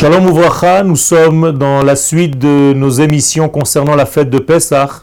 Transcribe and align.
Shalom 0.00 0.30
Ouvracha, 0.30 0.82
nous 0.82 0.96
sommes 0.96 1.52
dans 1.52 1.82
la 1.82 1.94
suite 1.94 2.38
de 2.38 2.72
nos 2.72 2.88
émissions 2.88 3.50
concernant 3.50 3.94
la 3.94 4.06
fête 4.06 4.30
de 4.30 4.38
Pessah 4.38 5.02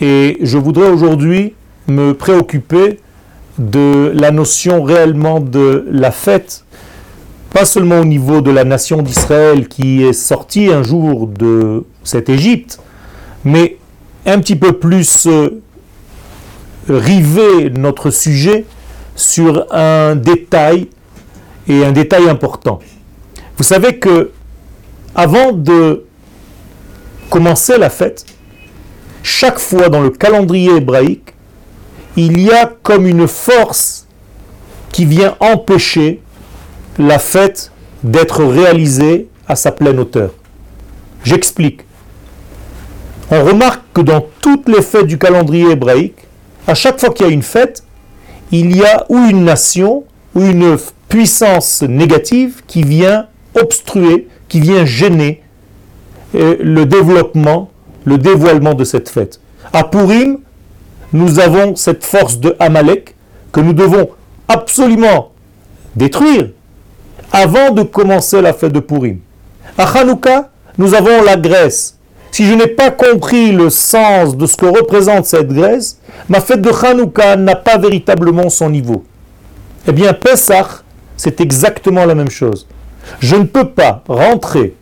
et 0.00 0.38
je 0.40 0.58
voudrais 0.58 0.88
aujourd'hui 0.88 1.54
me 1.86 2.14
préoccuper 2.14 2.98
de 3.58 4.10
la 4.12 4.32
notion 4.32 4.82
réellement 4.82 5.38
de 5.38 5.86
la 5.92 6.10
fête, 6.10 6.64
pas 7.54 7.64
seulement 7.64 8.00
au 8.00 8.04
niveau 8.04 8.40
de 8.40 8.50
la 8.50 8.64
nation 8.64 9.02
d'Israël 9.02 9.68
qui 9.68 10.02
est 10.02 10.12
sortie 10.12 10.72
un 10.72 10.82
jour 10.82 11.28
de 11.28 11.84
cette 12.02 12.28
Égypte, 12.28 12.80
mais 13.44 13.76
un 14.26 14.40
petit 14.40 14.56
peu 14.56 14.72
plus 14.72 15.28
euh, 15.28 15.62
river 16.88 17.70
notre 17.70 18.10
sujet 18.10 18.64
sur 19.14 19.72
un 19.72 20.16
détail 20.16 20.88
et 21.68 21.84
un 21.84 21.92
détail 21.92 22.28
important. 22.28 22.80
Vous 23.58 23.64
savez 23.64 23.98
que 23.98 24.30
avant 25.16 25.50
de 25.50 26.04
commencer 27.28 27.76
la 27.76 27.90
fête, 27.90 28.24
chaque 29.24 29.58
fois 29.58 29.88
dans 29.88 30.00
le 30.00 30.10
calendrier 30.10 30.76
hébraïque, 30.76 31.34
il 32.16 32.40
y 32.40 32.52
a 32.52 32.72
comme 32.84 33.06
une 33.06 33.26
force 33.26 34.06
qui 34.92 35.04
vient 35.04 35.36
empêcher 35.40 36.22
la 36.98 37.18
fête 37.18 37.72
d'être 38.04 38.44
réalisée 38.44 39.28
à 39.48 39.56
sa 39.56 39.72
pleine 39.72 39.98
hauteur. 39.98 40.30
J'explique. 41.24 41.80
On 43.30 43.44
remarque 43.44 43.82
que 43.92 44.00
dans 44.02 44.24
toutes 44.40 44.68
les 44.68 44.82
fêtes 44.82 45.06
du 45.06 45.18
calendrier 45.18 45.72
hébraïque, 45.72 46.28
à 46.68 46.74
chaque 46.74 47.00
fois 47.00 47.10
qu'il 47.10 47.26
y 47.26 47.28
a 47.28 47.32
une 47.32 47.42
fête, 47.42 47.82
il 48.52 48.76
y 48.76 48.84
a 48.84 49.04
ou 49.08 49.18
une 49.18 49.44
nation 49.44 50.04
ou 50.34 50.42
une 50.42 50.78
puissance 51.08 51.82
négative 51.82 52.62
qui 52.66 52.82
vient 52.82 53.26
obstruer, 53.58 54.28
qui 54.48 54.60
vient 54.60 54.84
gêner 54.84 55.42
euh, 56.34 56.56
le 56.60 56.86
développement, 56.86 57.70
le 58.04 58.18
dévoilement 58.18 58.74
de 58.74 58.84
cette 58.84 59.08
fête. 59.08 59.40
À 59.72 59.84
Purim, 59.84 60.38
nous 61.12 61.38
avons 61.38 61.76
cette 61.76 62.04
force 62.04 62.38
de 62.38 62.54
Amalek 62.58 63.14
que 63.52 63.60
nous 63.60 63.72
devons 63.72 64.10
absolument 64.46 65.32
détruire 65.96 66.50
avant 67.32 67.70
de 67.70 67.82
commencer 67.82 68.40
la 68.40 68.52
fête 68.52 68.72
de 68.72 68.80
Purim. 68.80 69.18
À 69.76 69.84
Hanouka, 69.98 70.50
nous 70.76 70.94
avons 70.94 71.22
la 71.22 71.36
Grèce. 71.36 71.96
Si 72.30 72.44
je 72.46 72.54
n'ai 72.54 72.66
pas 72.66 72.90
compris 72.90 73.52
le 73.52 73.70
sens 73.70 74.36
de 74.36 74.46
ce 74.46 74.56
que 74.56 74.66
représente 74.66 75.26
cette 75.26 75.48
Grèce, 75.48 75.98
ma 76.28 76.40
fête 76.40 76.62
de 76.62 76.70
Hanouka 76.70 77.36
n'a 77.36 77.56
pas 77.56 77.78
véritablement 77.78 78.48
son 78.48 78.70
niveau. 78.70 79.04
Eh 79.86 79.92
bien, 79.92 80.12
Pesach, 80.12 80.82
c'est 81.16 81.40
exactement 81.40 82.04
la 82.04 82.14
même 82.14 82.30
chose. 82.30 82.66
Je 83.20 83.36
ne 83.36 83.44
peux 83.44 83.68
pas 83.70 84.02
rentrer 84.08 84.74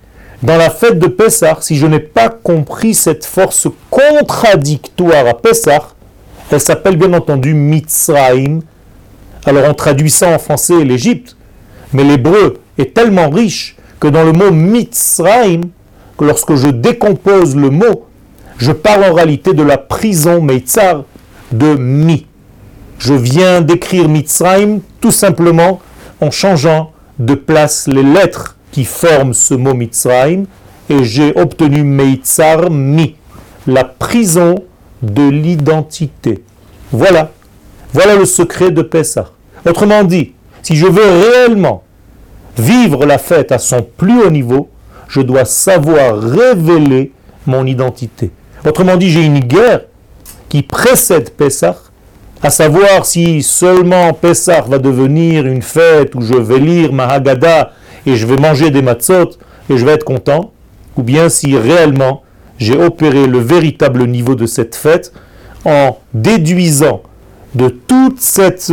dans 0.42 0.56
la 0.56 0.70
fête 0.70 0.98
de 0.98 1.06
Pessah 1.06 1.58
si 1.60 1.76
je 1.76 1.86
n'ai 1.86 2.00
pas 2.00 2.28
compris 2.28 2.94
cette 2.94 3.24
force 3.24 3.68
contradictoire 3.90 5.26
à 5.26 5.34
Pessah. 5.34 5.88
Elle 6.50 6.60
s'appelle 6.60 6.96
bien 6.96 7.12
entendu 7.12 7.54
Mitzraim. 7.54 8.60
Alors 9.44 9.64
on 9.68 9.74
traduit 9.74 10.10
ça 10.10 10.28
en 10.28 10.38
français 10.38 10.84
l'Égypte, 10.84 11.36
mais 11.92 12.04
l'hébreu 12.04 12.58
est 12.78 12.94
tellement 12.94 13.30
riche 13.30 13.76
que 14.00 14.08
dans 14.08 14.24
le 14.24 14.32
mot 14.32 14.50
Mitzraim, 14.50 15.62
que 16.18 16.24
lorsque 16.24 16.54
je 16.54 16.68
décompose 16.68 17.56
le 17.56 17.70
mot, 17.70 18.06
je 18.58 18.72
parle 18.72 19.04
en 19.04 19.14
réalité 19.14 19.52
de 19.52 19.62
la 19.62 19.78
prison 19.78 20.40
Meitzar 20.40 21.04
de 21.52 21.74
Mi. 21.74 22.26
Je 22.98 23.14
viens 23.14 23.60
d'écrire 23.60 24.08
Mitzraim 24.08 24.78
tout 25.00 25.10
simplement 25.10 25.80
en 26.20 26.30
changeant 26.30 26.92
de 27.18 27.34
place 27.34 27.86
les 27.88 28.02
lettres 28.02 28.56
qui 28.72 28.84
forment 28.84 29.34
ce 29.34 29.54
mot 29.54 29.74
Mitzrayim 29.74 30.44
et 30.88 31.04
j'ai 31.04 31.36
obtenu 31.38 31.82
Meitzar 31.82 32.70
Mi, 32.70 33.16
la 33.66 33.84
prison 33.84 34.56
de 35.02 35.28
l'identité. 35.28 36.42
Voilà. 36.92 37.32
Voilà 37.92 38.16
le 38.16 38.24
secret 38.24 38.70
de 38.70 38.82
Pessah. 38.82 39.30
Autrement 39.66 40.04
dit, 40.04 40.32
si 40.62 40.76
je 40.76 40.86
veux 40.86 41.02
réellement 41.02 41.82
vivre 42.58 43.06
la 43.06 43.18
fête 43.18 43.52
à 43.52 43.58
son 43.58 43.82
plus 43.82 44.20
haut 44.22 44.30
niveau, 44.30 44.68
je 45.08 45.20
dois 45.20 45.44
savoir 45.44 46.18
révéler 46.18 47.12
mon 47.46 47.66
identité. 47.66 48.30
Autrement 48.66 48.96
dit, 48.96 49.10
j'ai 49.10 49.24
une 49.24 49.40
guerre 49.40 49.82
qui 50.48 50.62
précède 50.62 51.30
Pessah 51.30 51.76
à 52.42 52.50
savoir 52.50 53.06
si 53.06 53.42
seulement 53.42 54.12
Pessah 54.12 54.62
va 54.62 54.78
devenir 54.78 55.46
une 55.46 55.62
fête 55.62 56.14
où 56.14 56.20
je 56.20 56.34
vais 56.34 56.58
lire 56.58 56.92
ma 56.92 57.06
Haggadah 57.06 57.72
et 58.04 58.16
je 58.16 58.26
vais 58.26 58.36
manger 58.36 58.70
des 58.70 58.82
matzot 58.82 59.30
et 59.70 59.76
je 59.76 59.84
vais 59.84 59.92
être 59.92 60.04
content, 60.04 60.52
ou 60.96 61.02
bien 61.02 61.28
si 61.28 61.56
réellement 61.56 62.22
j'ai 62.58 62.76
opéré 62.76 63.26
le 63.26 63.38
véritable 63.38 64.06
niveau 64.06 64.34
de 64.34 64.46
cette 64.46 64.74
fête 64.74 65.12
en 65.64 65.98
déduisant 66.14 67.02
de 67.54 67.68
toute 67.68 68.20
cette, 68.20 68.72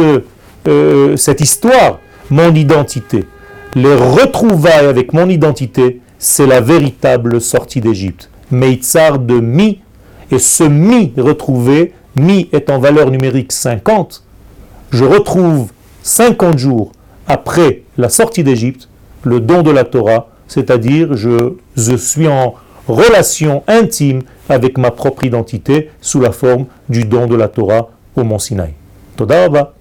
euh, 0.68 1.18
cette 1.18 1.42
histoire 1.42 2.00
mon 2.30 2.54
identité. 2.54 3.26
Les 3.76 3.96
retrouvailles 3.96 4.86
avec 4.86 5.14
mon 5.14 5.30
identité, 5.30 6.02
c'est 6.20 6.46
la 6.46 6.62
véritable 6.62 7.42
sortie 7.42 7.82
d'Égypte. 7.82 8.30
Meitzar 8.52 9.20
de 9.20 9.40
mi, 9.40 9.80
et 10.32 10.40
ce 10.40 10.64
mi 10.64 11.12
retrouvé 11.18 11.94
mi 12.16 12.50
est 12.52 12.70
en 12.70 12.80
valeur 12.80 13.10
numérique 13.12 13.52
50, 13.52 14.24
je 14.92 15.04
retrouve 15.04 15.72
50 16.04 16.58
jours 16.58 16.92
après 17.28 17.84
la 17.98 18.10
sortie 18.10 18.44
d'Égypte 18.44 18.90
le 19.24 19.40
don 19.40 19.62
de 19.62 19.72
la 19.72 19.84
Torah, 19.86 20.30
c'est-à-dire 20.48 21.16
je, 21.16 21.54
suis 21.96 22.28
en 22.28 22.56
relation 22.88 23.64
intime 23.68 24.22
avec 24.50 24.78
ma 24.78 24.92
propre 24.92 25.24
identité 25.24 25.90
sous 26.02 26.20
la 26.20 26.32
forme 26.32 26.66
du 26.90 27.06
don 27.06 27.28
de 27.28 27.36
la 27.36 27.48
Torah 27.48 27.90
au 28.16 28.24
mont 28.24 28.40
Sinaï. 28.40 28.74
Toda 29.16 29.74